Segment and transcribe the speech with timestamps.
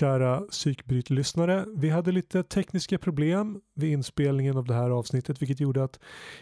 [0.00, 1.64] kära psykbrytlyssnare.
[1.76, 6.00] Vi hade lite tekniska problem vid inspelningen av det här avsnittet vilket gjorde att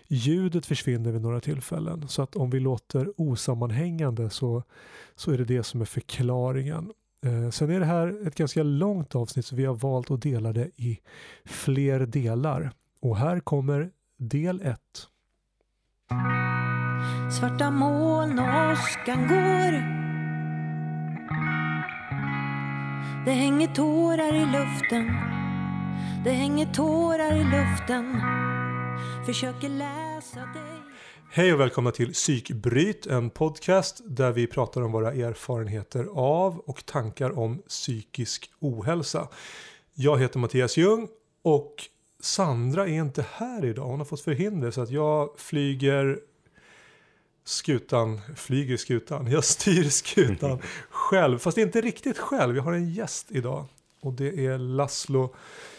[0.08, 2.08] ljudet försvinner vid några tillfällen.
[2.08, 4.62] Så att om vi låter osammanhängande så,
[5.16, 6.92] så är det det som är förklaringen.
[7.24, 10.52] Eh, sen är det här ett ganska långt avsnitt så vi har valt att dela
[10.52, 10.98] det i
[11.44, 12.70] fler delar.
[13.00, 14.80] Och här kommer del 1.
[17.38, 20.07] Svarta moln och åskan går
[23.28, 25.06] Det hänger tårar i luften
[26.24, 28.20] Det hänger tårar i luften
[29.26, 30.82] Försöker läsa dig
[31.30, 36.86] Hej och välkomna till Psykbryt, en podcast där vi pratar om våra erfarenheter av och
[36.86, 39.28] tankar om psykisk ohälsa.
[39.94, 41.08] Jag heter Mattias Ljung
[41.42, 41.74] och
[42.20, 43.84] Sandra är inte här idag.
[43.84, 46.18] Hon har fått förhinder så att jag flyger
[47.48, 50.58] skutan, flyger skutan, jag styr skutan
[50.90, 51.38] själv.
[51.38, 53.64] Fast inte riktigt själv, jag har en gäst idag.
[54.00, 55.34] Och det är Laszlo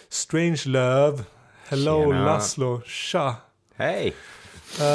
[0.09, 1.23] Strangelove.
[1.67, 2.25] Hello Tjena.
[2.25, 3.35] Laszlo, tja.
[3.75, 4.13] Hej!
[4.79, 4.85] Eh,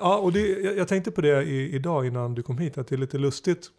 [0.00, 2.88] ja, och det, jag, jag tänkte på det i, idag innan du kom hit, att
[2.88, 3.70] det är lite lustigt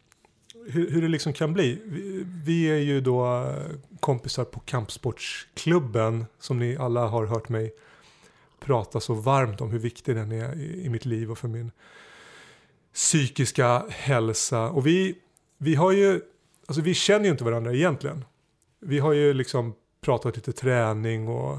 [0.67, 1.81] hur, hur det liksom kan bli.
[1.85, 7.73] Vi, vi är ju då eh, kompisar på kampsportsklubben som ni alla har hört mig
[8.59, 11.71] prata så varmt om hur viktig den är i, i mitt liv och för min
[12.93, 14.69] psykiska hälsa.
[14.69, 15.15] Och vi,
[15.57, 16.21] vi har ju,
[16.67, 18.25] alltså vi känner ju inte varandra egentligen.
[18.79, 21.57] Vi har ju liksom pratat lite träning och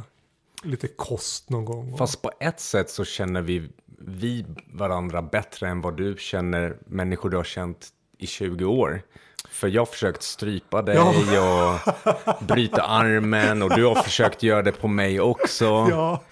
[0.62, 1.92] lite kost någon gång.
[1.92, 6.76] Och, Fast på ett sätt så känner vi, vi varandra bättre än vad du känner
[6.86, 9.02] människor du har känt i 20 år.
[9.48, 11.94] För jag har försökt strypa dig och
[12.46, 15.64] bryta armen och du har försökt göra det på mig också.
[15.64, 16.22] Ja,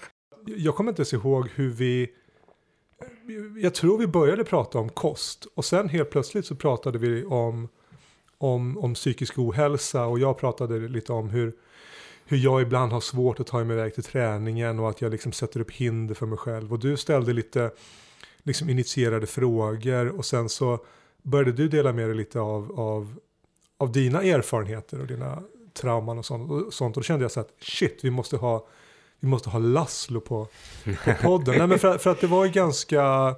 [0.45, 2.09] jag kommer inte ens ihåg hur vi...
[3.61, 7.67] Jag tror vi började prata om kost och sen helt plötsligt så pratade vi om,
[8.37, 11.53] om, om psykisk ohälsa och jag pratade lite om hur,
[12.25, 15.31] hur jag ibland har svårt att ta mig iväg till träningen och att jag liksom
[15.31, 16.73] sätter upp hinder för mig själv.
[16.73, 17.71] Och du ställde lite
[18.43, 20.85] liksom initierade frågor och sen så
[21.23, 23.19] började du dela med dig lite av, av,
[23.77, 25.43] av dina erfarenheter och dina
[25.73, 26.51] trauman och sånt.
[26.51, 26.97] Och, sånt.
[26.97, 28.67] och då kände jag så att shit, vi måste ha
[29.19, 30.47] vi måste ha Laszlo på,
[31.05, 31.57] på podden.
[31.57, 33.35] Nej, men för, för att det var ju ganska...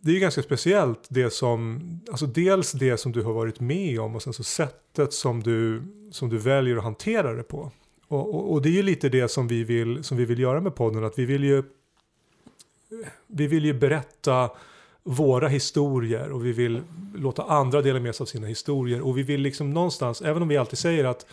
[0.00, 4.00] Det är ju ganska speciellt det som, alltså dels det som du har varit med
[4.00, 5.82] om och sen så sättet som du,
[6.12, 7.70] som du väljer att hantera det på.
[8.08, 10.60] Och, och, och det är ju lite det som vi, vill, som vi vill göra
[10.60, 11.62] med podden, att vi vill ju,
[13.26, 14.50] vi vill ju berätta
[15.02, 16.82] våra historier och vi vill
[17.14, 20.48] låta andra dela med sig av sina historier och vi vill liksom någonstans, även om
[20.48, 21.26] vi alltid säger att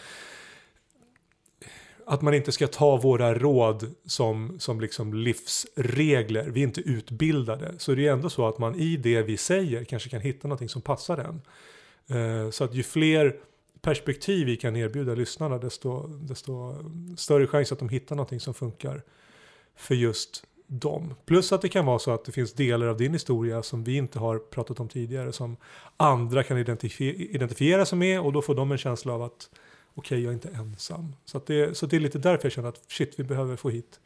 [2.12, 6.50] att man inte ska ta våra råd som, som liksom livsregler.
[6.50, 7.74] Vi är inte utbildade.
[7.78, 10.70] Så det är ändå så att man i det vi säger kanske kan hitta någonting
[10.70, 11.42] som passar en.
[12.18, 13.36] Eh, så att ju fler
[13.82, 16.76] perspektiv vi kan erbjuda lyssnarna desto, desto
[17.18, 19.02] större chans att de hittar någonting som funkar
[19.76, 21.16] för just dem.
[21.26, 23.96] Plus att det kan vara så att det finns delar av din historia som vi
[23.96, 25.58] inte har pratat om tidigare som
[25.98, 29.50] andra kan identifiera sig med och då får de en känsla av att
[29.96, 31.16] okej, jag är inte ensam.
[31.26, 33.70] Så, att det, så det är lite därför jag känner att shit, vi behöver få
[33.70, 34.00] hit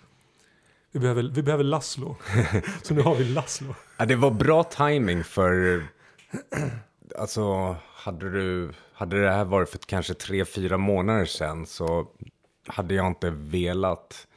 [0.95, 2.15] vi behöver, vi behöver Laszlo.
[2.81, 3.75] så nu har vi Laszlo.
[3.97, 5.83] Ja, det var bra timing för,
[7.17, 12.07] alltså hade, du, hade det här varit för kanske tre, fyra månader sedan så
[12.67, 14.27] hade jag inte velat,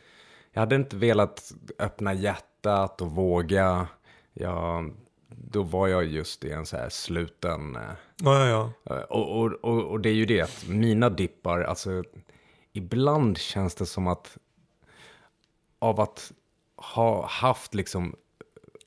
[0.53, 3.87] jag hade inte velat öppna hjärtat och våga.
[4.33, 4.93] Jag,
[5.29, 7.83] då var jag just i en så här sluten, eh,
[8.23, 9.05] Ja, ja, ja.
[9.05, 12.05] och, och, och, och det är ju det att mina dippar, alltså
[12.73, 14.37] ibland känns det som att
[15.79, 16.33] av att
[16.77, 18.17] ha haft liksom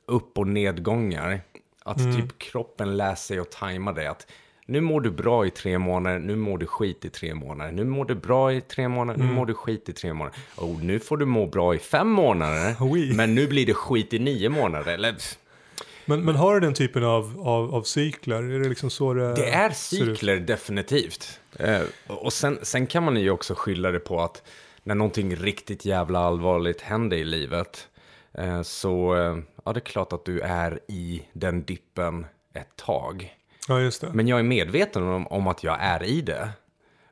[0.05, 1.41] upp och nedgångar,
[1.83, 4.09] att typ kroppen lär sig att tajma det.
[4.11, 4.27] Att
[4.65, 7.71] nu mår du bra i tre månader, nu mår du skit i tre månader.
[7.71, 10.39] Nu mår du bra i tre månader, nu mår du skit i tre månader.
[10.55, 13.13] Och nu får du må bra i fem månader, Oui.
[13.15, 14.93] men nu blir det skit i nio månader.
[14.93, 15.15] Eller,
[16.05, 18.43] Men, men har du den typen av, av, av cykler?
[18.43, 21.39] Är det liksom så det, Det är cykler, definitivt.
[21.59, 24.43] Eh, och sen, sen kan man ju också skylla det på att
[24.83, 27.87] när någonting riktigt jävla allvarligt händer i livet
[28.33, 33.35] eh, så eh, ja, det är klart att du är i den dippen ett tag.
[33.67, 34.09] Ja, just det.
[34.13, 36.49] Men jag är medveten om, om att jag är i det.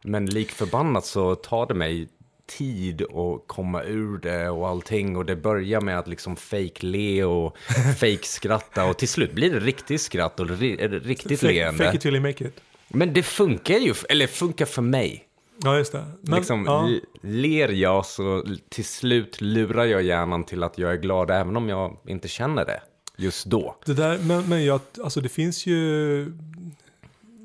[0.01, 2.07] Men lik förbannat så tar det mig
[2.49, 5.17] tid att komma ur det och allting.
[5.17, 7.57] Och det börjar med att liksom fake le och
[7.99, 11.83] fake skratta och till slut blir det riktigt skratt och ri- riktigt fake, leende.
[11.83, 12.53] fake it till you make it.
[12.87, 15.25] Men det funkar ju, eller funkar för mig.
[15.63, 16.05] Ja, just det.
[16.21, 16.89] Men, liksom, ja.
[17.21, 21.69] ler jag så till slut lurar jag hjärnan till att jag är glad även om
[21.69, 22.81] jag inte känner det
[23.17, 23.75] just då.
[23.85, 26.33] Det där, men, men jag, alltså det finns ju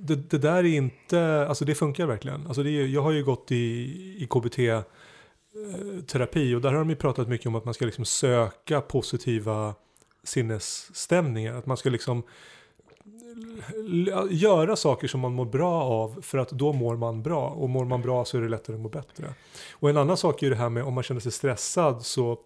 [0.07, 2.47] det, det där är inte, alltså det funkar verkligen.
[2.47, 3.57] Alltså det är, jag har ju gått i,
[4.19, 4.83] i KBT-terapi
[6.51, 9.75] eh, och där har de ju pratat mycket om att man ska liksom söka positiva
[10.25, 11.55] sinnesstämningar.
[11.55, 12.23] Att man ska liksom
[14.31, 17.85] göra saker som man mår bra av för att då mår man bra och mår
[17.85, 19.35] man bra så är det lättare att må bättre.
[19.73, 22.39] Och en annan sak är ju det här med om man känner sig stressad så,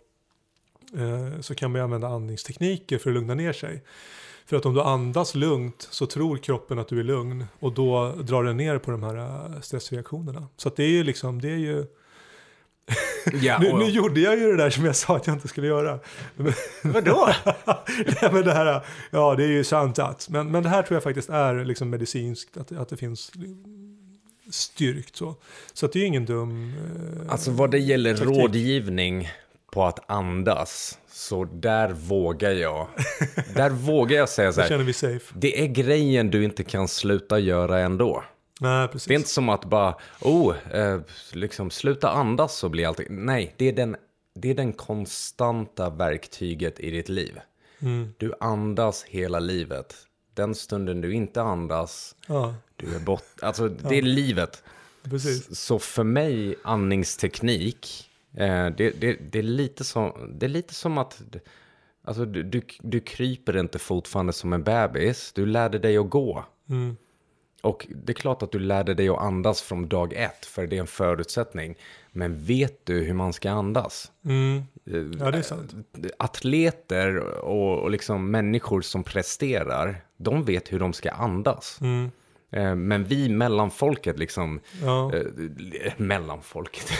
[0.97, 3.83] eh, så kan man ju använda andningstekniker för att lugna ner sig.
[4.49, 8.12] För att om du andas lugnt så tror kroppen att du är lugn och då
[8.12, 10.49] drar den ner på de här eh, stressreaktionerna.
[10.56, 11.87] Så det är ju liksom, det är ju...
[13.43, 15.67] Ja, Nu, nu gjorde jag ju det där som jag sa att jag inte skulle
[15.67, 15.99] göra.
[16.85, 17.29] vadå?
[18.23, 20.29] Nej, men det här, ja, det är ju sant att.
[20.29, 23.33] Men, men det här tror jag faktiskt är liksom medicinskt, att, att det finns
[24.50, 25.35] styrkt så.
[25.73, 26.73] Så det är ju ingen dum...
[27.27, 28.39] eh, Alltså vad det gäller Taktik.
[28.39, 29.29] rådgivning
[29.73, 32.88] på att andas, så där vågar jag.
[33.55, 34.69] Där vågar jag säga så här.
[34.69, 35.35] känner vi safe.
[35.37, 38.25] Det är grejen du inte kan sluta göra ändå.
[38.61, 39.09] Nej, precis.
[39.09, 41.00] Det är inte som att bara, oh, eh,
[41.32, 43.06] liksom sluta andas så blir allting.
[43.11, 43.97] Nej, det är den,
[44.35, 47.41] det är den konstanta verktyget i ditt liv.
[47.81, 48.14] Mm.
[48.19, 49.94] Du andas hela livet.
[50.35, 53.25] Den stunden du inte andas, Ja, du är bort.
[53.43, 54.62] Alltså, det är livet.
[55.03, 55.59] precis.
[55.61, 58.08] Så för mig, andningsteknik,
[58.46, 61.23] det, det, det, är lite som, det är lite som att
[62.05, 65.32] alltså, du, du, du kryper inte fortfarande som en bebis.
[65.32, 66.44] Du lärde dig att gå.
[66.70, 66.96] Mm.
[67.62, 70.76] Och det är klart att du lärde dig att andas från dag ett, för det
[70.76, 71.75] är en förutsättning.
[72.12, 74.12] Men vet du hur man ska andas?
[74.25, 74.56] Mm.
[74.87, 75.75] Eh, Ja, det är sant.
[76.19, 81.79] Atleter och, och liksom människor som presterar, de vet hur de ska andas.
[81.81, 82.11] Mm.
[82.53, 85.12] Eh, Men vi mellanfolket liksom, Ja.
[85.15, 86.93] eh, mellanfolket.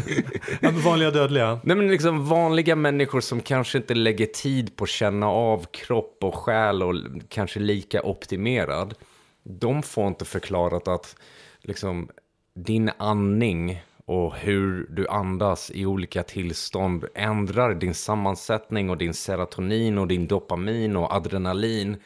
[0.60, 1.60] ja, vanliga dödliga.
[1.64, 6.18] Nej men liksom vanliga människor som kanske inte lägger tid på att känna av kropp
[6.20, 6.94] och själ och
[7.28, 8.94] kanske lika optimerad.
[9.42, 11.16] De får inte förklarat att
[11.62, 12.08] liksom
[12.54, 19.98] din andning och hur du andas i olika tillstånd ändrar din sammansättning och din serotonin
[19.98, 21.96] och din dopamin och adrenalin.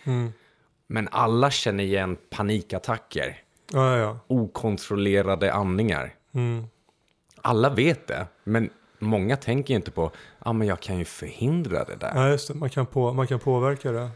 [0.88, 3.42] Men alla känner igen panikattacker,
[3.72, 6.14] Ja, ja, okontrollerade andningar.
[6.32, 6.66] Mm.
[7.42, 11.96] Alla vet det, men många tänker inte på, ah, men jag kan ju förhindra det
[11.96, 12.12] där.
[12.14, 12.54] Ja, just det.
[12.54, 14.10] Man kan, på, man kan påverka det.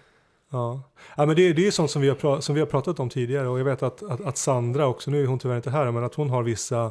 [0.51, 0.83] Ja.
[1.17, 3.49] Ja, men det, det är sånt som vi, har som vi har pratat om tidigare
[3.49, 6.05] och jag vet att, att, att Sandra också, nu är hon tyvärr inte här, men
[6.05, 6.85] att hon har vissa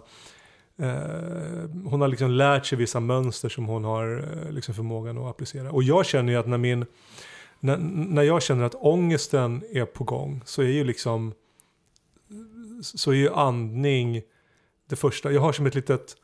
[0.77, 0.91] eh,
[1.85, 5.71] hon har liksom lärt sig vissa mönster som hon har eh, liksom förmågan att applicera.
[5.71, 6.85] Och jag känner ju att när min
[7.63, 11.33] när, när jag känner att ångesten är på gång så är ju liksom
[12.81, 14.21] så är ju andning
[14.89, 15.31] det första.
[15.31, 16.17] Jag har som ett litet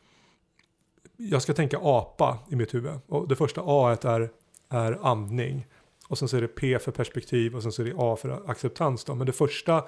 [1.17, 2.93] jag ska tänka apa i mitt huvud.
[3.07, 4.29] Och det första A är,
[4.69, 5.65] är andning.
[6.07, 8.49] Och sen så är det P för perspektiv och sen så är det A för
[8.49, 9.03] acceptans.
[9.03, 9.15] Då.
[9.15, 9.83] Men det första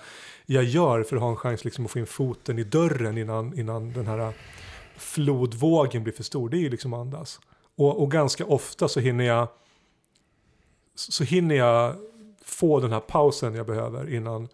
[0.45, 3.59] jag gör för att ha en chans liksom att få in foten i dörren innan,
[3.59, 4.33] innan den här
[4.97, 7.39] flodvågen blir för stor, det är ju liksom att andas.
[7.75, 9.47] Och, och ganska ofta så hinner jag
[10.99, 11.95] så hinner jag
[12.45, 14.47] få den här pausen jag behöver innan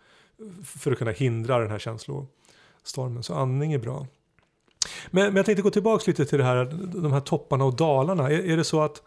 [0.63, 3.24] för att kunna hindra den här känslostormen.
[3.24, 4.07] Så andning är bra.
[5.12, 6.65] Men, men jag tänkte gå tillbaka lite till det här,
[7.01, 8.30] de här topparna och dalarna.
[8.30, 9.01] Är, är det så att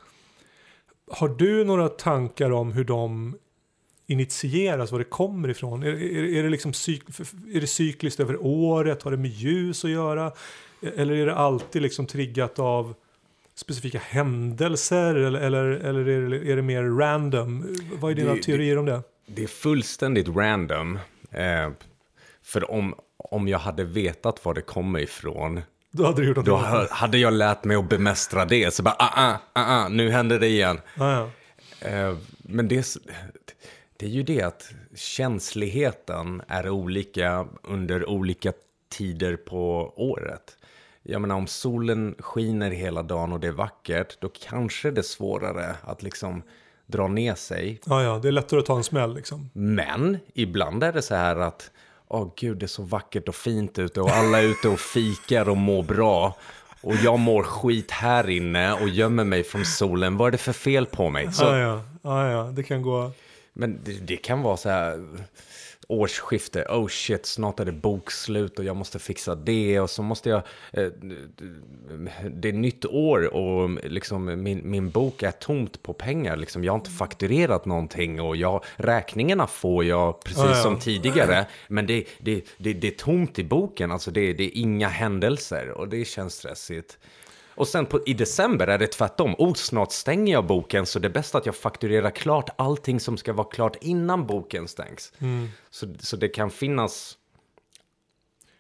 [1.11, 3.37] har du några tankar om hur de
[4.07, 5.83] initieras, var det kommer ifrån?
[5.83, 7.03] Är, är, är, det liksom cyk,
[7.55, 9.03] är det cykliskt över året?
[9.03, 10.27] Har det med ljus att göra?
[10.83, 12.95] E-, eller är det alltid liksom triggat av
[13.59, 15.15] specifika händelser?
[15.15, 17.77] Eller, eller, eller är, det, är det mer random?
[17.93, 19.03] Vad är dina Det- teorier om det?
[19.27, 20.99] Det är fullständigt random.
[21.31, 21.71] Eh,
[22.43, 25.61] för om, om jag hade vetat var det kommer ifrån,
[25.91, 26.91] Då hade du gjort då annat.
[26.91, 28.75] hade jag lärt mig att bemästra det.
[28.75, 30.81] Så bara, ah, ah, ah, ah nu händer det igen.
[30.97, 31.31] Ah, ja.
[31.89, 32.97] Eh, men det
[33.97, 38.53] det är ju det att känsligheten är olika under olika
[38.89, 40.57] tider på året.
[41.11, 45.03] Jag menar om solen skiner hela dagen och det är vackert, då kanske det är
[45.03, 46.43] svårare att liksom
[46.87, 47.81] dra ner sig.
[47.87, 49.51] Ah, ja, det är lättare att ta en smäll liksom.
[49.53, 51.71] Men ibland är det så här att,
[52.09, 55.49] åh gud det är så vackert och fint ute och alla är ute och fikar
[55.49, 56.37] och mår bra.
[56.81, 60.17] Och jag mår skit här inne och gömmer mig från solen.
[60.17, 61.33] Vad är det för fel på mig?
[61.33, 61.83] Så, ja.
[62.03, 63.11] Ah, ja, det kan gå...
[63.53, 65.09] Men det, det kan vara så här
[65.89, 69.81] årsskifte, oh shit, snart är det bokslut och jag måste fixa det.
[69.81, 70.43] Och så måste jag,
[70.73, 70.87] eh,
[72.31, 76.65] det är nytt år och liksom min, min bok är tomt på pengar, liksom.
[76.65, 80.63] Jag har inte fakturerat någonting och jag, räkningarna får jag precis Ja, ja.
[80.63, 84.61] som tidigare, men det, det, det, det är tomt i boken, alltså det, det är
[84.61, 86.99] inga händelser och det känns stressigt.
[87.59, 89.35] Och sen på, i december är det tvärtom.
[89.39, 93.17] Oh, snart stänger jag boken så det är bäst att jag fakturerar klart allting som
[93.17, 95.13] ska vara klart innan boken stängs.
[95.71, 97.19] Så, så det kan finnas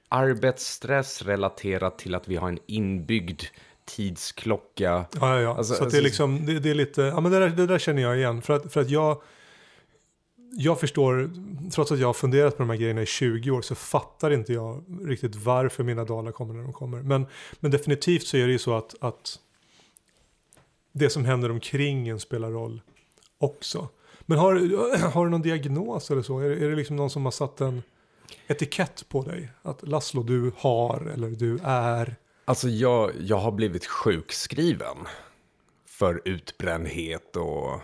[0.09, 3.43] arbetsstress relaterat till att vi har en inbyggd
[3.85, 4.85] tidsklocka.
[4.85, 5.57] Ja, ja, ja.
[5.57, 7.67] Alltså, så att det är liksom, det, det är lite, ja men det där, det
[7.67, 8.43] där känner jag igen.
[8.43, 9.23] För att, för att jag,
[10.53, 11.31] jag förstår,
[11.71, 14.53] trots att jag har funderat på de här grejerna i 20 år så fattar inte
[14.53, 17.03] jag riktigt varför mina dalar kommer när de kommer.
[17.03, 17.27] Men,
[17.61, 19.39] men definitivt så är det ju så att, att
[20.93, 22.81] det som händer omkring en spelar roll
[23.39, 23.89] också.
[24.21, 24.55] Men har,
[25.13, 26.39] har du någon diagnos eller så?
[26.39, 27.83] Är, är det liksom någon som har satt en
[28.47, 29.51] etikett på dig?
[29.63, 32.17] Att Laszlo, du har eller du är.
[32.45, 34.97] Alltså jag, jag har blivit sjukskriven
[35.87, 37.81] för utbrändhet och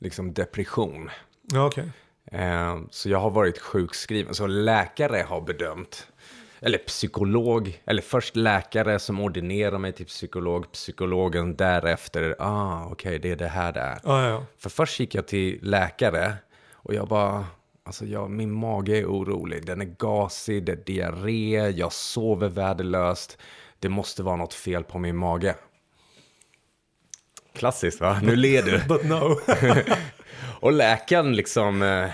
[0.00, 1.10] liksom depression.
[1.42, 1.90] Ja, okej.
[2.32, 4.34] Eh, så jag har varit sjukskriven.
[4.34, 6.06] Så läkare har bedömt,
[6.60, 13.30] eller psykolog, eller först läkare som ordinerar mig till psykolog, psykologen därefter, ah okej det
[13.30, 14.00] är det här det är.
[14.04, 14.46] Ja, ja.
[14.58, 16.34] För först gick jag till läkare
[16.72, 17.46] och jag bara,
[17.84, 23.38] alltså jag, min mage är orolig, den är gasig, det är diarré, jag sover värdelöst,
[23.78, 25.54] det måste vara något fel på min mage.
[27.54, 28.20] Klassiskt va?
[28.22, 28.78] Nu ler du.
[28.88, 29.40] But no.
[30.60, 31.82] Och läkaren liksom...
[31.82, 32.10] Eh,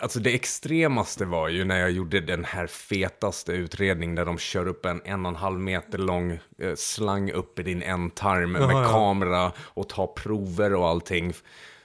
[0.00, 4.66] alltså det extremaste var ju när jag gjorde den här fetaste utredningen där de kör
[4.66, 8.62] upp en en och en halv meter lång eh, slang upp i din ändtarm med
[8.62, 8.88] ja.
[8.92, 11.32] kamera och tar prover och allting.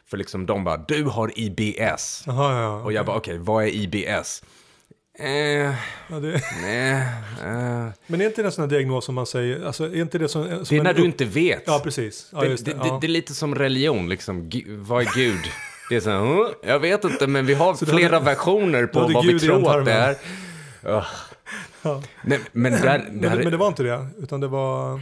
[0.08, 2.24] För liksom de bara, du har IBS.
[2.26, 2.82] Jaha, ja.
[2.84, 4.44] Och jag bara, okej, vad är IBS?
[5.20, 5.28] Eh,
[6.10, 6.92] ja det, nej,
[7.44, 7.88] eh.
[8.08, 10.28] men är inte det en sån här diagnos som man säger, alltså är inte det
[10.30, 11.64] som, som Det är en när du upp- inte vet.
[11.66, 12.30] Ja, precis.
[12.34, 12.72] Ja, det, det, det.
[12.78, 12.98] ja.
[13.02, 14.50] det är lite som religion, liksom.
[14.68, 15.40] Vad är Gud?
[15.90, 16.48] Det är så här, "Huh?
[16.64, 19.44] jag vet inte, men vi har du flera hade- versioner på du vad vi Gud
[19.44, 20.16] i tror att det är.
[20.84, 21.06] Ugh.
[21.82, 22.02] Ja.
[22.24, 25.02] Nej, men där, det, Men, här, men det var inte det, utan det var...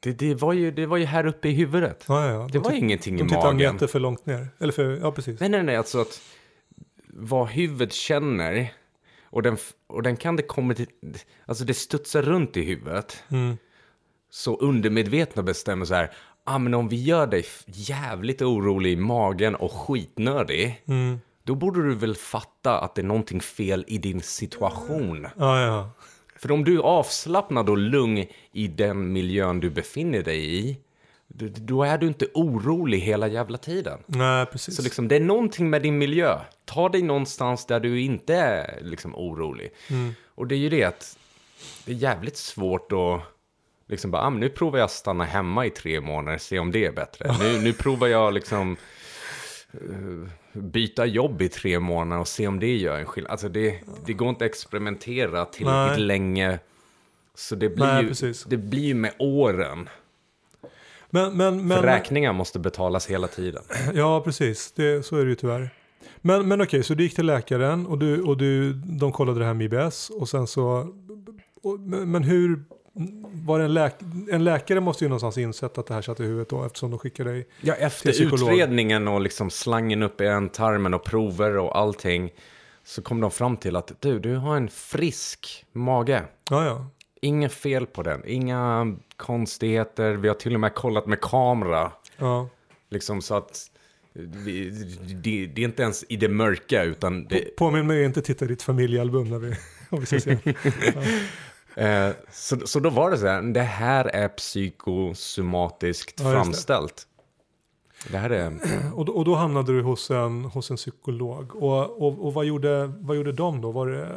[0.00, 2.04] det, det, var ju, det var ju här uppe i huvudet.
[2.08, 2.38] Ja, ja.
[2.38, 3.56] Det De var ingenting i De en magen.
[3.74, 4.48] meter för långt ner.
[4.60, 5.40] Eller för, ja precis.
[5.40, 6.20] Nej, nej, nej, alltså att
[7.06, 8.72] vad huvudet känner
[9.30, 9.56] och den,
[9.86, 10.86] och den kan det komma till,
[11.46, 13.24] alltså det studsar runt i huvudet.
[13.30, 13.56] Mm.
[14.30, 16.10] Så undermedvetna bestämmer så här,
[16.44, 21.20] ah, men om vi gör dig jävligt orolig i magen och skitnödig, Mm.
[21.42, 25.26] då borde du väl fatta att det är någonting fel i din situation.
[25.36, 25.90] Ja, ja.
[26.36, 30.76] För om du är avslappnad och lugn i den miljön du befinner dig i,
[31.34, 33.98] då- är du inte orolig hela jävla tiden.
[34.06, 34.76] Nej, precis.
[34.76, 36.38] Så liksom, det är någonting med din miljö.
[36.64, 39.70] Ta dig någonstans där du inte är liksom, orolig.
[39.90, 40.14] Mm.
[40.34, 41.18] Och det är ju det att
[41.84, 43.20] det är jävligt svårt att
[43.88, 46.86] liksom bara, ah, nu provar jag att stanna hemma i tre månader, se om det
[46.86, 47.36] är bättre.
[47.38, 48.76] Nu, nu provar jag liksom
[49.72, 53.30] eh, byta jobb i tre månader och se om det gör en skillnad.
[53.32, 56.06] Alltså det, det går inte att experimentera tillräckligt Nej.
[56.06, 56.58] länge.
[57.34, 58.44] Så det blir, Nej, ju, precis.
[58.44, 59.88] det blir ju med åren.
[61.10, 63.62] Men, men, För men, räkningar måste betalas hela tiden.
[63.94, 64.72] ja, precis.
[64.72, 65.70] Det, så är det ju tyvärr.
[66.16, 69.44] Men, men okej, så du gick till läkaren och, du, och du, de kollade det
[69.44, 70.94] här med IBS och sen så...
[71.62, 72.64] Och, men, hur...
[73.32, 73.94] Var det en, läk,
[74.30, 76.98] en läkare måste ju någonstans insett att det här satt i huvudet då eftersom de
[76.98, 77.48] skickar dig...
[77.60, 82.30] Ja, efter till utredningen och liksom slangen upp i en tarmen och prover och allting
[82.84, 86.22] så kom de fram till att du, du har en frisk mage.
[86.50, 86.86] Ja, ja.
[87.20, 90.14] Inget fel på den, inga konstigheter.
[90.14, 92.48] Vi har till och med kollat med kamera, ja.
[92.90, 93.66] liksom så att
[94.12, 94.70] vi,
[95.22, 98.48] det, det är inte ens i det mörka utan det, Påminn mig inte titta i
[98.48, 99.54] ditt familjealbum när vi,
[99.90, 100.38] om vi ska se.
[101.84, 106.32] eh, så, så då var det så här, det här är psykosomatiskt Ja, det.
[106.32, 107.06] framställt.
[108.10, 108.52] Det här är...
[108.94, 111.56] Och, då- och då hamnade du hos en, hos en psykolog.
[111.56, 113.70] Och, och, och vad, gjorde, vad gjorde de då?
[113.70, 114.08] Var det,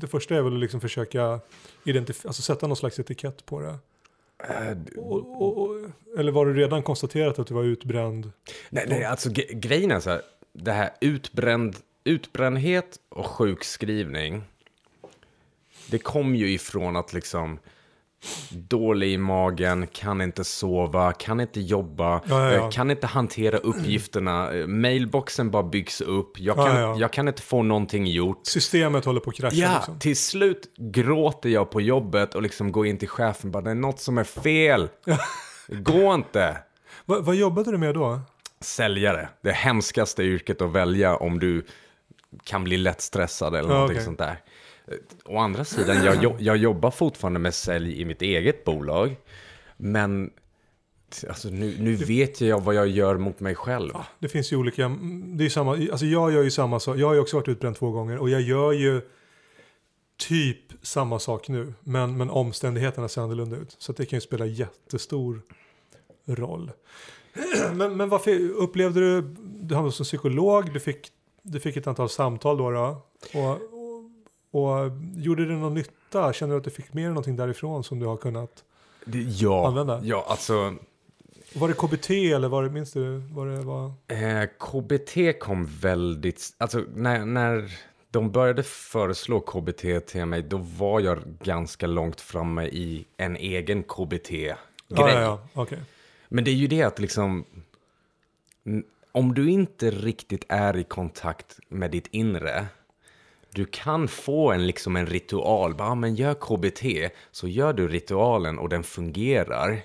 [0.00, 1.40] det första är väl att liksom försöka
[1.84, 3.76] identif- alltså sätta någon slags etikett på det.
[4.96, 8.32] Och, och, och, eller var det redan konstaterat att du var utbränd?
[8.70, 14.42] Nej, nej alltså ge- grejen är så här, det här utbränd, utbrändhet och sjukskrivning,
[15.90, 17.58] det kom ju ifrån att liksom
[18.50, 23.56] dålig i magen, kan inte sova, kan inte jobba, Ja, ja, eh, kan inte hantera
[23.58, 26.96] uppgifterna, eh, mailboxen bara byggs upp, jag Ja, kan, ja.
[26.98, 28.40] jag kan inte få någonting gjort.
[28.46, 29.98] Systemet håller på att krascha Ja, liksom.
[29.98, 33.74] till slut gråter jag på jobbet och liksom går in till chefen bara, det är
[33.74, 34.88] något som är fel.
[35.68, 36.56] Gå inte.
[37.04, 38.20] Va, vad jobbade du med då?
[38.60, 39.28] säljare.
[39.42, 41.66] Det hemskaste yrket att välja om du
[42.44, 44.04] kan bli lätt stressad eller Ja, någonting okej.
[44.04, 44.38] sånt där.
[45.24, 49.16] Å andra sidan, jag, jag jobbar fortfarande med sälj i mitt eget bolag.
[49.76, 50.30] Men
[51.28, 53.92] alltså, nu, nu vet jag vad jag gör mot mig själv.
[54.18, 57.14] Det finns ju olika, det är samma, alltså jag gör ju samma sak, jag har
[57.14, 59.00] ju också varit utbränd två gånger och jag gör ju
[60.16, 63.76] typ samma sak nu, men, men omständigheterna ser annorlunda ut.
[63.78, 65.42] Så det kan ju spela jättestor
[66.26, 66.72] roll.
[67.72, 71.08] Men, men varför upplevde du, du hamnade som psykolog, du fick,
[71.42, 73.02] du fick ett antal samtal då, då
[73.34, 73.75] och, och
[74.50, 76.32] och gjorde det någon nytta?
[76.32, 78.64] Känner du att du fick med dig någonting därifrån som du har kunnat
[79.04, 80.00] Det, ja, Använda?
[80.04, 80.74] ja, alltså
[81.54, 83.16] Var det KBT eller var det, minns du?
[83.16, 83.92] Var det, var...
[84.08, 87.70] eh, KBT kom väldigt, alltså när, när
[88.10, 93.82] de började föreslå KBT till mig, då var jag ganska långt framme i en egen
[93.82, 94.56] KBT-grej.
[94.88, 95.40] Ja, ja, ja.
[95.54, 95.78] okej.
[96.28, 97.44] Men det är ju det att liksom,
[99.12, 102.66] om du inte riktigt är i kontakt med ditt inre,
[103.56, 107.88] du kan få en, liksom en ritual, bara, "Ah, men gör KBT, så gör du
[107.88, 109.82] ritualen och den fungerar.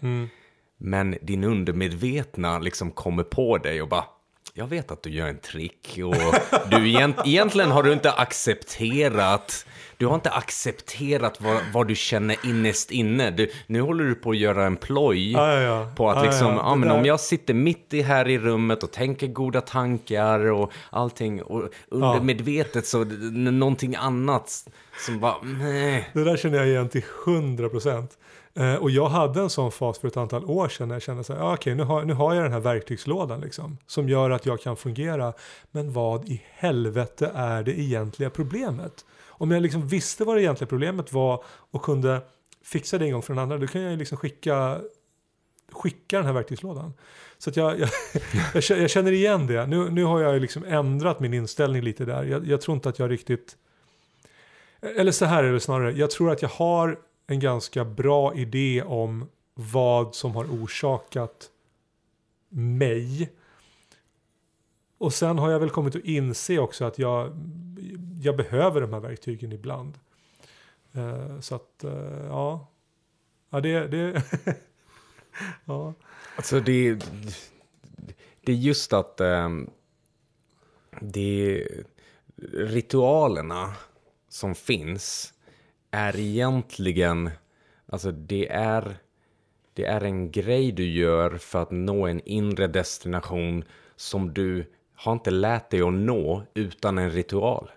[0.78, 4.04] Men din undermedvetna liksom kommer på dig och bara,
[4.62, 6.16] jag vet att du gör en trick och
[6.72, 9.66] du egent, egentligen har du inte accepterat,
[9.98, 13.32] du har inte accepterat vad, vad du känner innerst inne.
[13.32, 15.92] Du, nu håller du på att göra en ploj Ja, ja, ja.
[15.96, 16.70] på att ja, liksom, ja.
[16.70, 20.40] Det men där- om jag sitter mitt i här i rummet och tänker goda tankar
[20.52, 24.66] och allting och undermedvetet så någonting annat
[25.06, 26.10] som bara, nej.
[26.14, 28.18] Det där känner jag igen till 100 procent.
[28.54, 31.24] Eh, och jag hade en sån fas för ett antal år sedan när jag kände
[31.24, 33.78] så här, ah, okej nu, har, nu har jag den här verktygslådan liksom.
[33.88, 35.34] Som gör att jag kan fungera.
[35.72, 39.06] Men vad i helvete är det egentliga problemet?
[39.28, 42.22] Om jag liksom visste vad det egentliga problemet var och kunde
[42.64, 44.82] fixa det en gång för den andra, då kan jag ju liksom skicka
[45.72, 46.94] skicka den här verktygslådan.
[47.38, 47.90] Så att jag, jag,
[48.54, 49.68] jag, jag känner igen det.
[49.68, 52.24] Nu, nu har jag ju liksom ändrat min inställning lite där.
[52.24, 53.58] Jag, jag tror inte att jag riktigt...
[54.98, 55.92] Eller så här är det snarare.
[55.92, 56.98] Jag tror att jag har
[57.32, 61.50] en ganska bra idé om vad som har orsakat
[62.50, 63.32] mig.
[64.98, 67.32] Och sen har jag väl kommit att inse också att jag,
[68.22, 70.00] jag behöver de här verktygen ibland.
[70.96, 72.68] Uh, så att, uh, ja.
[73.50, 73.88] Ja, det...
[73.88, 74.24] det
[75.66, 75.94] ja.
[76.36, 76.96] Alltså det,
[78.42, 79.70] det är just att um,
[81.02, 81.68] det
[82.54, 83.76] ritualerna
[84.30, 85.34] som finns
[85.92, 87.30] är egentligen,
[87.88, 88.98] alltså det är,
[89.74, 93.64] det är en grej du gör för att nå en inre destination
[93.96, 97.72] som du har inte lärt dig att nå utan en ritual.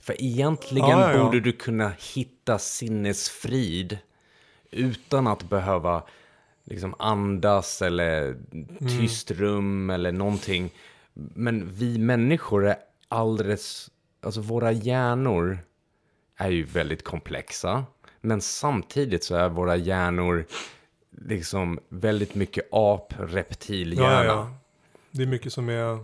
[0.00, 1.24] För egentligen Ja, ja, ja.
[1.24, 3.98] borde du kunna hitta sinnesfrid
[4.70, 6.02] utan att behöva
[6.64, 8.36] liksom andas eller
[8.80, 10.70] tyst rum eller någonting.
[11.14, 12.76] Men vi människor är
[13.08, 15.58] alldeles, alltså våra hjärnor
[16.36, 17.84] är ju väldigt komplexa.
[18.20, 20.46] Men samtidigt så är våra hjärnor
[21.28, 24.12] liksom väldigt mycket ap-reptilhjärna.
[24.12, 24.54] Ja, ja, ja.
[25.16, 25.98] Det är mycket som är...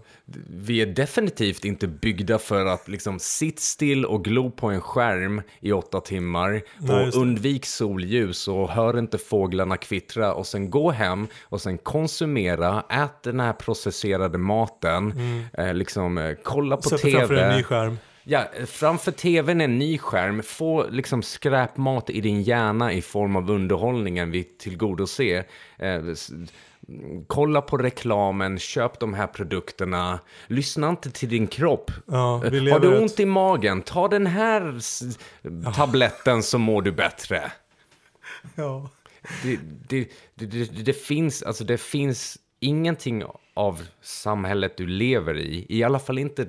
[0.48, 5.42] Vi är definitivt inte byggda för att liksom sitt still och glo på en skärm
[5.60, 10.90] i åtta timmar Nej, och undvik solljus och hör inte fåglarna kvittra och sen gå
[10.90, 15.12] hem och sen konsumera, ät den här processerade maten,
[15.52, 17.42] eh, liksom eh, kolla på framför tv.
[17.42, 17.98] en ny skärm.
[18.24, 23.50] Ja, framför tvn en ny skärm, få liksom skräpmat i din hjärna i form av
[23.50, 25.44] underhållningen vi tillgodoser.
[25.78, 26.02] Eh,
[27.26, 31.90] kolla på reklamen, köp de här produkterna, lyssna inte till din kropp.
[32.06, 35.02] Ja, Eh, Har du ett- ont i magen, ta den här s-
[35.76, 37.52] tabletten så mår du bättre.
[38.54, 38.90] Ja.
[39.42, 43.22] Det, det, det, det, det, finns, alltså det finns ingenting
[43.54, 46.46] av samhället du lever i, i alla fall inte,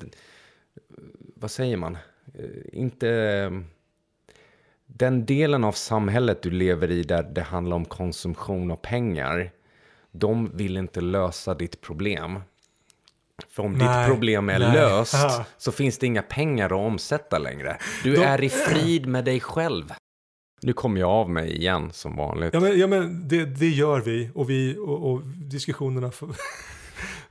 [1.42, 1.98] vad säger man,
[2.40, 3.52] Eh, inte eh,
[4.86, 9.52] den delen av samhället du lever i där det handlar om konsumtion och pengar,
[10.12, 12.40] de vill inte lösa ditt problem.
[13.50, 14.74] För om Nej, ditt problem är nej.
[14.74, 15.46] löst Ja.
[15.58, 17.78] så finns det inga pengar att omsätta längre.
[18.04, 19.94] Du De- är i frid med dig själv.
[20.62, 22.54] Nu kommer jag av mig igen som vanligt.
[22.54, 26.12] Ja men, ja, men det, det gör vi och, vi, och, och diskussionerna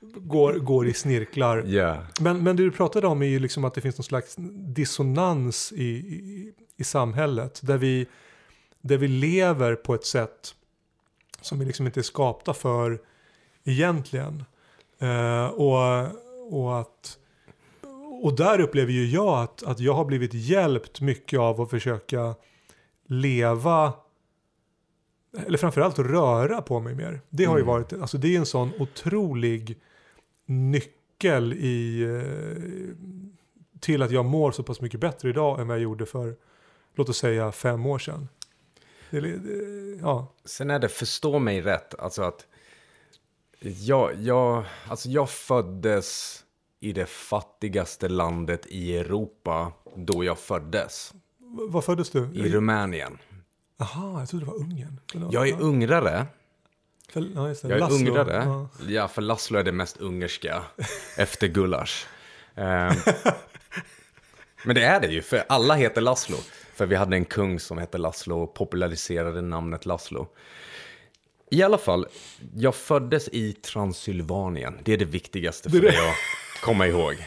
[0.00, 1.64] går, går i snirklar.
[1.66, 2.02] Ja.
[2.20, 4.34] Men, men det du pratade om är ju liksom att det finns någon slags
[4.74, 7.60] dissonans i, i, i samhället.
[7.62, 8.06] Där vi,
[8.80, 10.54] där vi lever på ett sätt
[11.40, 13.00] som vi liksom inte är skapta för
[13.64, 14.44] egentligen.
[14.98, 16.08] Eh, och,
[16.50, 17.18] och, att,
[18.22, 22.34] och där upplever ju jag att, att jag har blivit hjälpt mycket av att försöka
[23.06, 23.92] leva
[25.46, 27.20] eller framförallt röra på mig mer.
[27.28, 29.78] Det har ju varit, alltså det är en sån otrolig
[30.46, 32.94] nyckel i, eh,
[33.80, 36.36] till att jag mår så pass mycket bättre idag än vad jag gjorde för,
[36.94, 38.28] låt oss säga fem år sedan.
[39.10, 42.46] Det, det, ja, Sen är det, förstå mig rätt, alltså att
[43.60, 46.40] jag, jag, alltså jag föddes
[46.80, 51.14] i det fattigaste landet i Europa då jag föddes,
[51.68, 52.30] Var föddes du?
[52.34, 53.18] i Rumänien.
[53.80, 55.00] Aha, jag trodde det var Ungern.
[55.32, 56.26] Jag är ungrare.
[57.08, 57.68] för, ja, just det.
[57.68, 57.96] Jag är Laszlo.
[57.96, 58.42] ungrare.
[58.44, 58.68] Ja.
[58.88, 60.62] Ja, för Laszlo är det mest ungerska
[61.16, 62.06] efter gulasch.
[62.54, 62.94] Ehm,
[64.64, 66.36] Men det är det ju, för alla heter Laszlo.
[66.74, 70.28] För vi hade en kung som hette Laszlo och populariserade namnet Laszlo.
[71.50, 72.06] I alla fall,
[72.56, 74.78] jag föddes i Transylvanien.
[74.84, 77.26] Det är det viktigaste för Det dig att komma ihåg.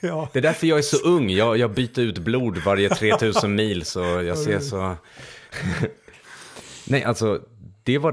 [0.00, 0.28] Ja.
[0.32, 1.30] Det är därför jag är så ung.
[1.30, 4.96] Jag, jag byter ut blod varje 3000 mil, så jag ser så...
[6.86, 7.40] Nej, alltså,
[7.82, 8.12] det var...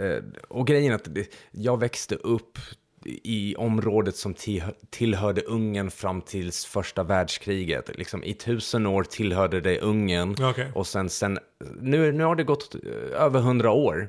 [0.00, 1.08] eh, Och grejen att
[1.50, 2.58] jag växte upp
[3.04, 7.90] i området som tillhör- tillhörde Ungern fram till första världskriget.
[7.98, 10.36] Liksom, I tusen år tillhörde det Ungern.
[10.44, 10.70] Okej.
[10.74, 11.38] Och sen, sen
[11.80, 14.08] nu, nu har det gått eh, över hundra år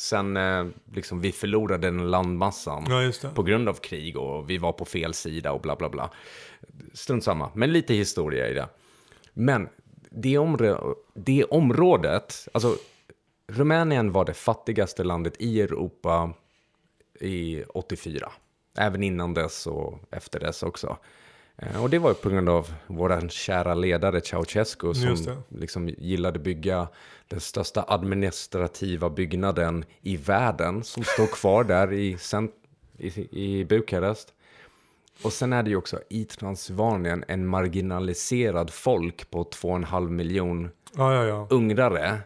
[0.00, 4.72] sen eh, liksom, vi förlorade den landmassan Ja, på grund av krig och vi var
[4.72, 6.10] på fel sida och bla bla bla.
[6.92, 8.68] Strunt samma, men lite historia i det.
[9.32, 9.68] Men
[10.10, 12.76] det, områ- det området, alltså
[13.46, 16.32] Rumänien var det fattigaste landet i Europa
[17.20, 18.32] i 84.
[18.78, 20.96] Även innan dess och efter dess också.
[21.62, 25.16] Eh, Och det var ju på grund av vår kära ledare Ceausescu som
[25.48, 26.88] liksom gillade bygga
[27.28, 32.54] den största administrativa byggnaden i världen som står kvar där i, cent-
[32.98, 34.32] i, i Bukarest.
[35.22, 39.84] Och sen är det ju också i Transylvanien en marginaliserad folk på två och en
[39.84, 41.46] halv miljon Ja, ja, ja.
[41.50, 42.18] ungrare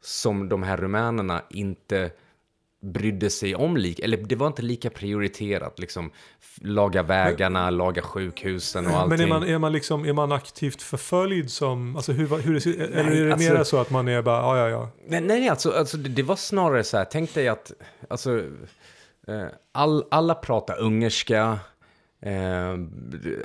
[0.00, 2.10] som de här rumänerna inte
[2.82, 6.10] brydde sig om, lik, eller det var inte lika prioriterat, liksom
[6.60, 9.08] laga vägarna, laga sjukhusen och allting.
[9.18, 12.60] Men är man, är, man liksom, är man aktivt förföljd som, alltså hur, hur det,
[12.60, 14.90] ser- eller är det alltså- mer så att man är bara, ja, ja, ja.
[15.08, 17.72] Nej, nej alltså, alltså det, det var snarare så här, tänk dig att
[18.10, 18.38] alltså,
[19.28, 21.58] eh, all, alla pratar ungerska,
[22.22, 22.76] eh,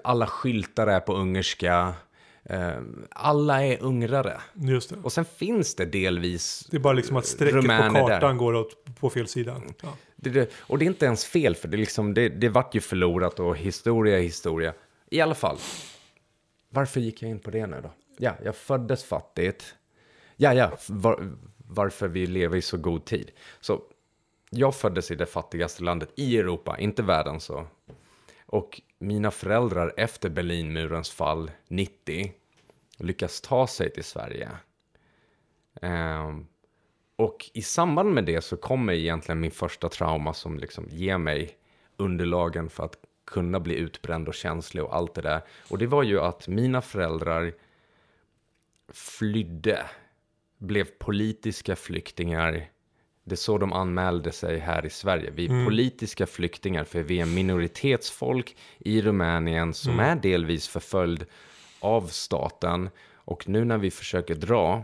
[0.03, 1.93] alla skyltar är på ungerska,
[3.09, 4.41] alla är ungrare.
[4.53, 4.95] Just det.
[5.03, 8.07] Och sen finns det delvis Det är bara liksom att strecket på rumäner där.
[8.07, 9.61] kartan går åt, på fel sida.
[9.81, 9.97] Ja.
[10.15, 12.79] Det, det, och det är inte ens fel, för det, liksom, det, det vart ju
[12.79, 14.73] förlorat och historia är historia.
[15.09, 15.57] I alla fall,
[16.69, 17.91] varför gick jag in på det nu då?
[18.17, 19.75] Ja, jag föddes fattigt.
[20.35, 23.31] Ja, ja, var, varför vi lever i så god tid.
[23.59, 23.81] Så
[24.49, 27.67] jag föddes i det fattigaste landet i Europa, inte världen så.
[28.45, 32.33] Och mina föräldrar efter Berlinmurens fall 90
[33.03, 34.49] lyckas ta sig till Sverige.
[35.81, 36.47] Ehm,
[37.15, 41.57] och i samband med det så kommer egentligen min första trauma som liksom ger mig
[41.97, 45.41] underlagen för att kunna bli utbränd och känslig och allt det där.
[45.69, 47.53] Och det var ju att mina föräldrar
[48.93, 49.85] flydde,
[50.57, 52.69] blev politiska flyktingar.
[53.23, 55.31] Det är så de anmälde sig här i Sverige.
[55.31, 61.25] Vi är politiska flyktingar för vi är minoritetsfolk i Rumänien som är delvis förföljd
[61.81, 62.89] av staten.
[63.15, 64.83] Och nu när vi försöker dra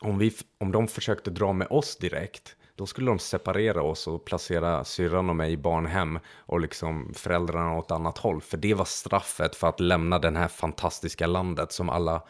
[0.00, 4.24] om, vi, om de försökte dra med oss direkt, då skulle de separera oss och
[4.24, 8.40] placera syrran och mig i barnhem och liksom föräldrarna åt annat håll.
[8.40, 12.22] För det var straffet för att lämna det här fantastiska landet som alla...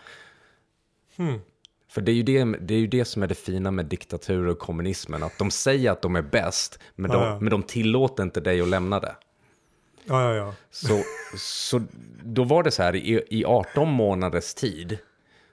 [1.88, 4.46] För det är, ju det, det är ju det som är det fina med diktatur
[4.46, 7.40] och kommunismen, att de säger att de är bäst, men de, Ja, ja.
[7.40, 9.16] men de tillåter inte dig att lämna det.
[10.08, 10.54] Ja, ja, ja.
[10.70, 11.02] Så,
[11.38, 11.82] så
[12.24, 14.98] då var det så här, i, i 18 månaders tid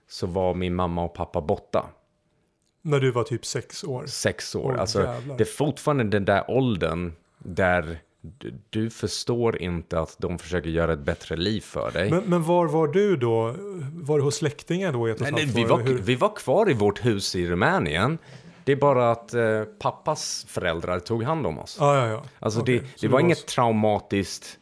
[0.09, 1.85] så var min mamma och pappa borta.
[2.81, 4.05] När du var typ sex år.
[4.05, 4.71] sex år.
[4.73, 5.37] Åh, alltså, jävlar.
[5.37, 7.99] det är fortfarande den där åldern där
[8.69, 12.09] du, förstår inte att de försöker göra ett bättre liv för dig.
[12.09, 13.55] Men, men var var du då?
[13.93, 15.97] Var du hos släktingar då ett och Nej, halvt vi, var, hur?
[15.97, 18.17] vi var kvar i vårt hus i Rumänien.
[18.63, 21.77] Det är bara att eh, pappas föräldrar tog hand om oss.
[21.79, 22.23] Ja, ja, ja.
[22.39, 24.57] Alltså Okej, det, det var inget traumatiskt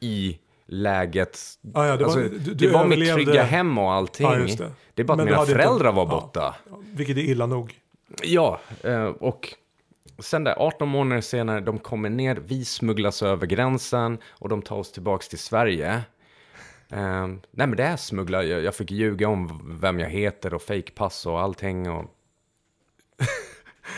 [0.00, 1.38] i läget.
[1.74, 4.32] Ja, ja, det var- alltså, du- du det var mitt överlevde- trygga hem och allting.
[4.32, 4.70] Just det.
[4.94, 6.54] det är bara att Men mina hade inte- föräldrar var borta.
[6.70, 7.74] Ja, vilket är illa nog.
[8.22, 9.54] Ja, eh, och
[10.18, 14.76] sen där 18 månader senare, de kommer ner, vi smugglas över gränsen och de tar
[14.76, 15.92] oss tillbaks till Sverige.
[16.90, 20.62] Eh, nej men det är smuggla, jag, jag fick ljuga om vem jag heter och
[20.62, 21.90] fejkpass och allting.
[21.90, 22.04] Och,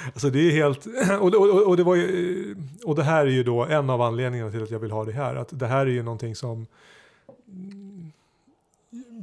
[0.07, 0.87] Alltså det är helt,
[1.21, 4.51] och, och, och, det var ju, och det här är ju då en av anledningarna
[4.51, 5.35] till att jag vill ha det här.
[5.35, 6.67] Att det här är ju någonting som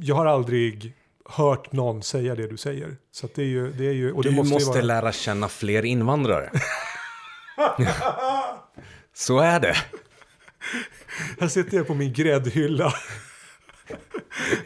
[0.00, 0.92] jag har aldrig
[1.24, 2.96] hört någon säga det du säger.
[3.12, 5.12] Så det är ju, det är ju, och du det måste, måste, ju vara, lära
[5.12, 6.50] känna fler invandrare.
[9.14, 9.76] Så är det.
[11.40, 12.92] här sitter jag på min gräddhylla.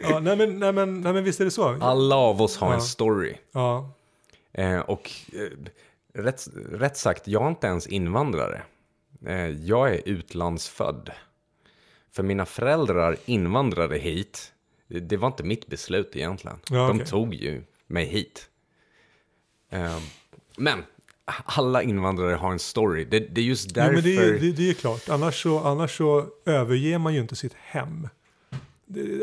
[0.01, 1.77] ja, nej, men, nej, men, nej men visst är det så.
[1.81, 2.73] Alla av oss har Ja.
[2.73, 3.37] en story.
[3.51, 3.91] Ja,
[4.57, 5.57] Eh, och eh,
[6.21, 8.61] rätt, rätt sagt, jag är inte ens invandrare.
[9.25, 11.11] Eh, jag är utlandsfödd.
[12.11, 14.53] För mina föräldrar invandrade hit.
[14.87, 16.57] Det, var inte mitt beslut egentligen.
[16.69, 17.07] Ja, De okej.
[17.07, 18.49] tog ju mig hit.
[19.69, 19.99] Eh,
[20.57, 20.83] men
[21.45, 23.05] alla invandrare har en story.
[23.05, 23.93] Det, det är just jo, därför...
[23.93, 25.09] men det, är- det, det är klart.
[25.09, 28.07] Annars så, annars så överger man ju inte sitt hem.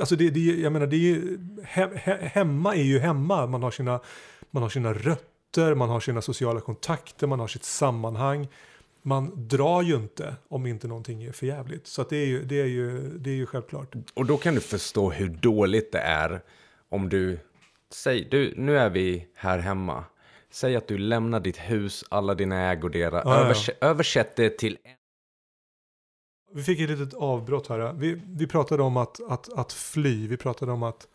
[0.01, 3.47] alltså det, det, jag menar, det är ju, he, he, hemma är ju hemma.
[3.47, 4.01] Man har, sina,
[4.55, 8.49] man har sina rötter, man har sina sociala kontakter, man har sitt sammanhang.
[9.03, 11.87] Man drar ju inte om inte någonting är förjävligt.
[11.87, 13.95] Så det, är ju, det, är ju, det är ju självklart.
[14.15, 16.43] Och då kan du förstå hur dåligt det är
[16.89, 17.39] om du,
[17.91, 20.05] säg, du, nu är vi här hemma.
[20.51, 23.45] Säg att du lämnar ditt hus, alla dina ägodelar, Ja, ja.
[23.45, 24.79] övers, översätt det till
[26.53, 27.93] Vi fick ett litet avbrott här.
[27.93, 30.29] Vi, vi pratade om att, att, att fly.
[30.29, 31.09] Vi pratade om att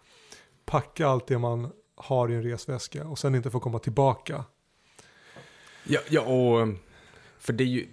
[0.65, 4.45] packa allt det man har i en resväska och sen inte få komma tillbaka.
[5.83, 6.67] Ja, ja och
[7.39, 7.87] för det är, ju,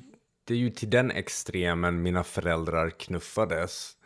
[0.44, 3.96] det är ju till den extremen mina föräldrar knuffades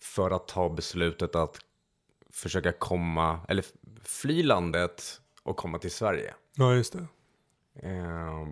[0.00, 1.58] för att ta beslutet att
[2.30, 3.64] försöka komma, eller
[4.02, 6.34] fly landet och komma till Sverige.
[6.54, 7.06] Ja, just det.
[7.88, 8.48] Eh,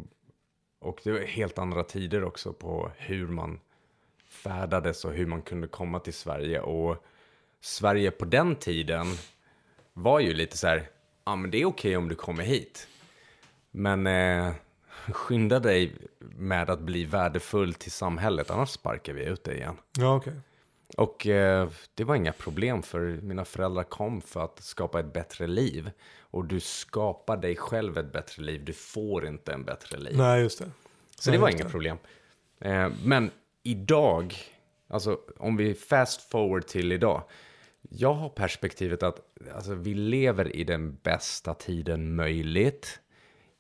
[0.79, 3.61] och det var helt andra tider också på hur man
[4.29, 6.61] färdades och hur man kunde komma till Sverige.
[6.61, 7.05] Och
[7.61, 9.07] Sverige på den tiden
[9.95, 10.85] var ju lite så här, ja
[11.25, 12.89] ah, men det är okej om du kommer hit.
[13.71, 14.53] Men eh,
[15.09, 19.77] skynda dig med att bli värdefull till samhället, annars sparkar vi ut dig igen.
[19.99, 20.33] Ja, okej.
[20.97, 25.47] Och eh, det var inga problem för mina föräldrar kom för att skapa ett bättre
[25.47, 25.91] liv.
[26.19, 30.17] Och du skapar dig själv ett bättre liv, du får inte en bättre liv.
[30.17, 30.71] Nej, just det.
[31.19, 31.99] Så Nej, det var inga problem.
[32.61, 33.31] Eh, men
[33.63, 34.35] idag,
[34.89, 37.23] alltså om vi fast forward till idag.
[37.91, 39.21] Jag har perspektivet att
[39.55, 43.01] alltså, vi lever i den bästa tiden möjligt.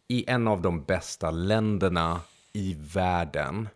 [0.09, 2.21] I en av de bästa länderna
[2.53, 3.69] i världen.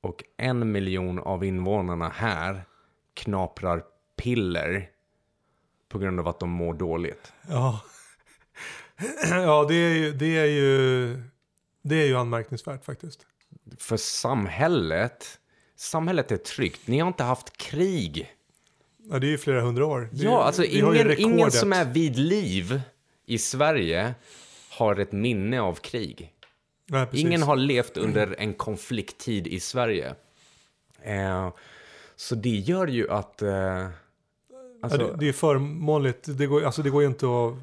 [0.00, 2.64] Och en miljon av invånarna här
[3.14, 3.84] knaprar
[4.16, 4.90] piller
[5.88, 7.32] på grund av att de mår dåligt.
[7.48, 7.80] Ja,
[9.30, 11.22] ja det, är ju, det, är ju,
[11.82, 13.26] det är ju anmärkningsvärt faktiskt.
[13.78, 15.40] För samhället,
[15.76, 16.86] samhället är tryggt.
[16.86, 18.32] Ni har inte haft krig.
[19.10, 20.08] Ja, det är ju flera hundra år.
[20.12, 22.80] Det, Ja, alltså har ju ingen, ingen som är vid liv
[23.26, 24.14] i Sverige
[24.70, 26.32] har ett minne av krig.
[26.88, 27.06] Nej.
[27.12, 30.14] Ingen har levt under en konflikttid i Sverige.
[31.02, 31.48] Eh,
[32.16, 33.42] så det gör ju att...
[33.42, 33.86] Eh,
[34.82, 36.38] alltså, ja, det, det är förmånligt.
[36.38, 37.54] Det går, alltså, det går ju inte att...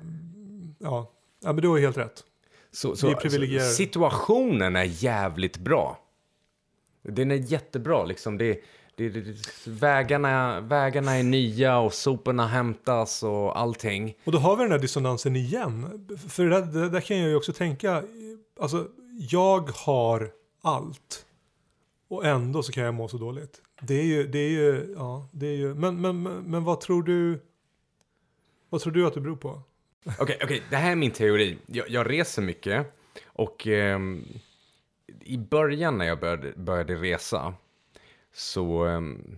[0.79, 1.11] Ja.
[1.43, 2.23] ja, men du har helt rätt.
[2.71, 6.02] så, så, är alltså, situationen är jävligt bra.
[7.03, 8.05] Den är jättebra.
[8.05, 8.37] Liksom.
[8.37, 8.59] Det,
[8.95, 14.17] det, det, vägarna, vägarna är nya och soporna hämtas och allting.
[14.23, 16.07] Och då har vi den här dissonansen igen.
[16.29, 18.03] För det där, det där kan jag ju också tänka.
[18.59, 18.87] Alltså,
[19.17, 21.25] jag har allt.
[22.07, 23.61] Och ändå så kan jag må så dåligt.
[23.81, 25.73] Det är ju, det är ju, ja, det är ju.
[25.73, 27.41] Men, men, men, men vad tror du?
[28.69, 29.61] Vad tror du att det beror på?
[30.19, 31.57] Okej, okej, det här är min teori.
[31.65, 32.87] Jag, jag reser mycket
[33.25, 34.25] och ehm,
[35.23, 37.53] i början när jag började, började resa
[38.33, 39.37] så ehm,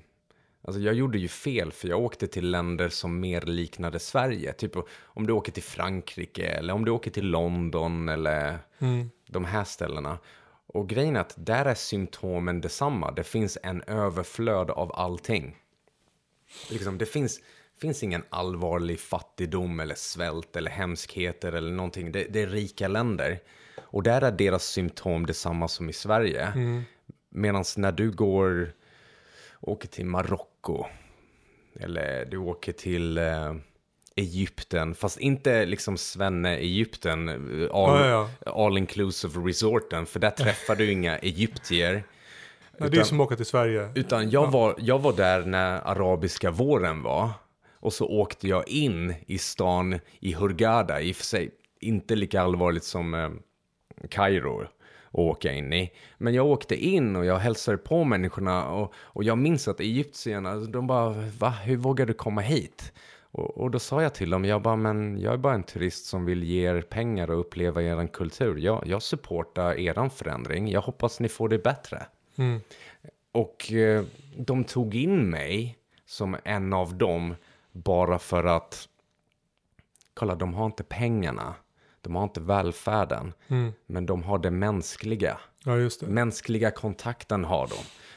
[0.62, 4.54] alltså jag gjorde ju fel för jag åkte till länder som mer liknade Sverige.
[4.54, 4.72] Typ
[5.04, 8.60] om du åker till Frankrike eller om du åker till London eller
[9.28, 10.18] de här ställena.
[10.68, 13.12] Och grejen är att där är symptomen detsamma.
[13.12, 15.58] Det finns en överflöd av allting.
[16.70, 17.40] Liksom, det finns,
[17.82, 22.12] finns ingen allvarlig fattigdom eller svält eller hemskheter eller någonting.
[22.12, 23.40] Det, det är rika länder.
[23.96, 26.54] Och där är deras symptom detsamma som i Sverige.
[27.30, 28.74] Medan när du går,
[29.62, 30.86] åker till Marocko
[31.80, 33.56] eller du åker till eh,
[34.16, 37.36] Egypten, fast inte liksom Svenne Egypten, eh,
[37.76, 42.04] all, Ja, ja, all inclusive resorten, för där träffar du inga egyptier.
[42.78, 43.90] Ja, det är som att åka till Sverige.
[43.96, 47.30] Utan jag, var, jag var där när arabiska våren var.
[47.80, 52.42] Och så åkte jag in i stan i Hurghada, i och för sig inte lika
[52.42, 53.30] allvarligt som eh,
[54.08, 54.70] Kairo att
[55.12, 55.92] åka in i.
[56.18, 60.56] Men jag åkte in och jag hälsade på människorna och, och jag minns att egyptierna,
[60.56, 62.94] de bara, va, hur vågar du komma hit?
[63.32, 66.06] Och, och då sa jag till dem, jag bara, men jag är bara en turist
[66.06, 68.58] som vill ge er pengar och uppleva er kultur.
[68.58, 72.06] Jag, jag supportar eran förändring, jag hoppas ni får det bättre.
[73.32, 74.04] Och eh,
[74.38, 77.36] de tog in mig som en av dem
[77.72, 78.90] bara för att
[80.14, 81.56] kolla, de har inte pengarna,
[82.06, 83.34] de har inte välfärden,
[83.86, 85.38] men de har det mänskliga.
[85.64, 86.02] Ja, det.
[86.02, 87.76] Mänskliga kontakten har de.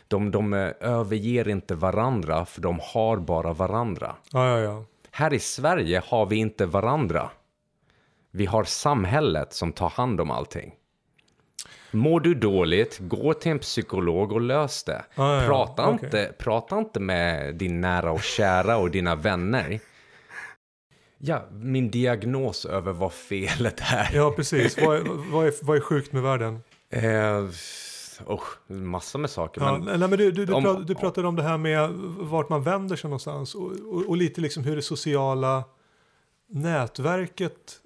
[0.09, 4.14] De, de eh, överger inte varandra, för de har bara varandra.
[4.33, 4.85] Ja, ja.
[5.11, 7.31] Här i Sverige har vi inte varandra.
[8.31, 10.74] Vi har samhället som tar hand om allting.
[11.90, 15.05] Mår du dåligt, gå till en psykolog och lös det.
[15.14, 16.05] Ah, ja, prata, okej.
[16.05, 19.81] inte, prata inte med din nära och kära och dina vänner.
[21.18, 24.11] Ja, min diagnos över vad felet är.
[24.14, 24.78] Ja, precis.
[24.78, 26.61] vad, är, vad, är, vad är sjukt med världen?
[26.90, 27.44] Eh,
[28.26, 29.61] oh, massor med saker.
[29.61, 31.90] Ja, men, nej, men du, du, du, om- pratade, du pratade om det här med
[32.18, 35.64] vart man vänder sig någonstans och, och, och lite liksom hur det sociala
[36.48, 37.81] nätverket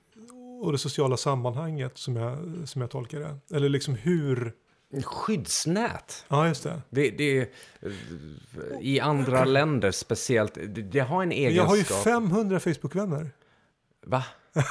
[0.63, 3.57] och det sociala sammanhanget som jag, som jag tolkar det.
[3.57, 4.53] Eller liksom hur,
[5.03, 6.25] skyddsnät.
[6.29, 6.83] ja just det.
[6.91, 7.49] Det, det är,
[7.83, 7.93] eh,
[8.81, 11.57] I andra länder speciellt, det, det har en egenskap.
[11.57, 13.31] jag har ju 500 Facebook-vänner.
[14.07, 14.25] Va?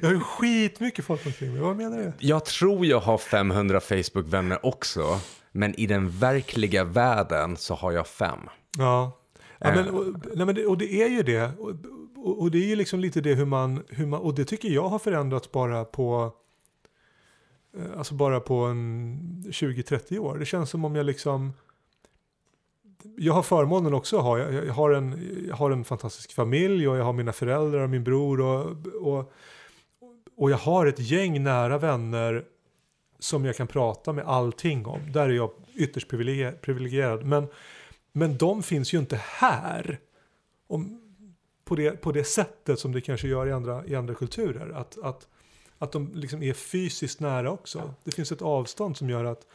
[0.00, 2.12] Jag har ju skitmycket folk omkring mig, vad menar du?
[2.18, 5.20] Jag tror jag har 500 Facebook-vänner också.
[5.52, 8.38] Men i den verkliga världen så har jag fem.
[8.78, 9.18] Ja.
[9.58, 9.74] ja Eh.
[9.74, 11.50] men, och, nej, men det, och det är ju det.
[11.58, 14.68] Och, och, det är ju liksom lite det hur man, hur man, och det tycker
[14.68, 16.41] jag har förändrats bara på, eh,
[17.76, 20.38] Eh, alltså bara på en 20-30 år.
[20.38, 21.52] Det känns som om jag liksom,
[23.16, 26.96] jag har förmånen också att ha, jag, har en, jag har en fantastisk familj och
[26.96, 29.32] jag har mina föräldrar och min bror och, och,
[30.36, 32.44] och jag har ett gäng nära vänner
[33.18, 35.12] som jag kan prata med allting om.
[35.12, 36.08] Där är jag ytterst
[36.60, 37.24] privilegierad.
[37.24, 37.46] Men,
[38.12, 40.00] men de finns ju inte här.
[40.66, 41.00] Om,
[41.64, 44.70] på, det, på det sättet som det kanske gör i andra, i andra kulturer.
[44.70, 45.28] Att, att,
[45.82, 47.94] att de liksom är fysiskt nära också.
[48.04, 49.46] Det finns ett avstånd som gör att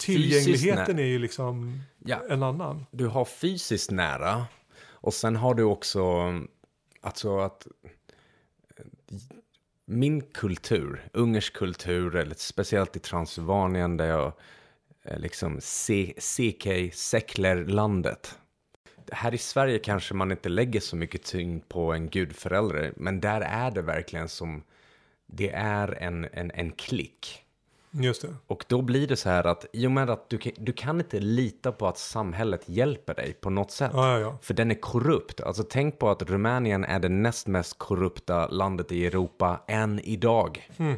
[0.00, 2.22] tillgängligheten är ju liksom Ja.
[2.28, 2.86] en annan.
[2.90, 4.46] Du har fysiskt nära.
[4.84, 6.02] Och sen har du också,
[7.00, 7.66] alltså att
[9.84, 14.32] min kultur, ungersk kultur, eller speciellt i Transylvanien där jag
[15.02, 15.60] eh, liksom
[16.18, 18.38] CK, Säcklerlandet.
[19.12, 23.40] Här i Sverige kanske man inte lägger så mycket tyngd på en gudförälder, men där
[23.40, 24.62] är det verkligen som,
[25.26, 27.42] det är en, en, en klick.
[27.90, 28.34] Just det.
[28.46, 31.20] Och då blir det så här att i och med att du, du kan inte
[31.20, 33.90] lita på att samhället hjälper dig på något sätt.
[33.94, 34.38] Ja, ja, ja.
[34.42, 35.40] För den är korrupt.
[35.40, 40.70] Alltså tänk på att Rumänien är det näst mest korrupta landet i Europa än idag.
[40.76, 40.94] Hmm.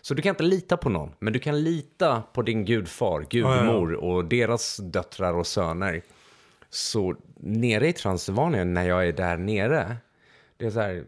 [0.00, 3.92] Så du kan inte lita på någon, men du kan lita på din gudfar, gudmor
[3.92, 6.02] och deras döttrar och söner.
[6.70, 9.96] Så nere i Transylvanien, när jag är där nere,
[10.56, 11.04] det är så här,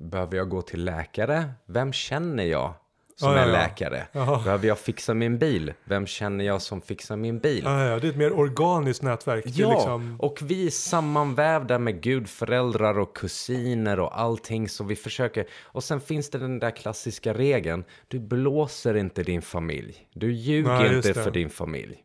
[0.00, 1.50] behöver jag gå till läkare?
[1.66, 2.74] Vem känner jag
[3.16, 3.52] som Ja, ja, är ja.
[3.52, 4.06] läkare?
[4.12, 4.40] Jaha.
[4.44, 5.72] Behöver jag fixa min bil?
[5.84, 7.62] Vem känner jag som fixar min bil?
[7.64, 9.44] Ja, ja, det är ett mer organiskt nätverk.
[9.46, 15.46] Ja, liksom, och vi är sammanvävda med gudföräldrar och kusiner och allting så vi försöker.
[15.62, 17.84] Och sen finns det den där klassiska regeln.
[18.08, 20.06] Du blåser inte din familj.
[20.14, 22.04] Du ljuger just inte för din familj.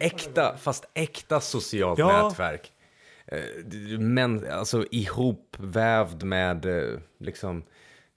[0.00, 2.28] Äkta, fast äkta socialt Ja.
[2.28, 2.71] nätverk.
[3.26, 7.62] Eh, Men alltså ihopvävd med eh, liksom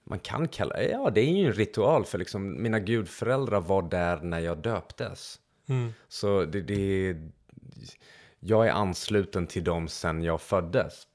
[0.04, 4.20] man kan kalla ja det är ju en ritual för liksom mina gudföräldrar var där
[4.20, 5.40] när jag döptes.
[5.68, 5.92] mm.
[6.08, 7.16] Så det, det
[8.40, 11.06] jag är ansluten till dem sen jag föddes.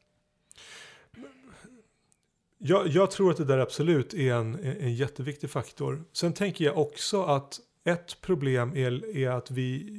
[2.58, 6.04] Jag, jag tror att det där absolut är en, en jätteviktig faktor.
[6.14, 9.98] Sen tänker jag också att ett problem är, är att vi,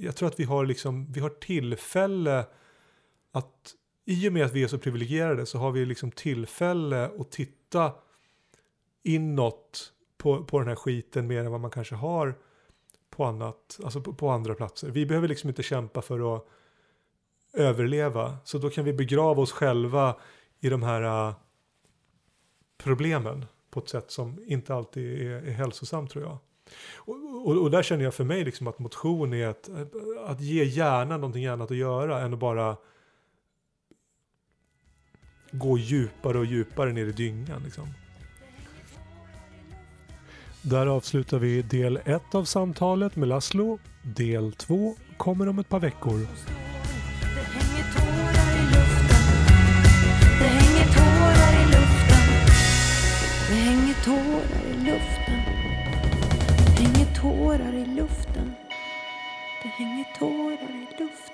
[0.00, 2.44] jag tror att vi har, liksom, vi har tillfälle
[3.32, 7.30] att, i och med att vi är så privilegierade så har vi liksom tillfälle att
[7.30, 7.92] titta
[9.02, 12.34] inåt på, på den här skiten mer än vad man kanske har
[13.10, 14.90] på, annat, alltså på, på andra platser.
[14.90, 16.46] Vi behöver liksom inte kämpa för att
[17.52, 18.36] överleva.
[18.44, 20.16] Så då kan vi begrava oss själva
[20.60, 21.34] i de här uh,
[22.78, 26.38] problemen på ett sätt som inte alltid är, är hälsosamt tror jag.
[26.96, 29.76] Och, och, och där känner jag för mig liksom att motion är att, äh,
[30.24, 32.76] att ge hjärnan någonting annat att göra än att bara
[35.50, 37.62] gå djupare och djupare ner i dyngan.
[37.64, 37.88] Liksom.
[40.62, 43.78] Där avslutar vi del 1 av samtalet med Laszlo.
[44.02, 46.18] Del 2 kommer om ett par veckor.
[46.18, 47.44] Det
[56.84, 58.52] hänger tårar i luften.
[59.62, 61.27] Det hänger tårar i luften.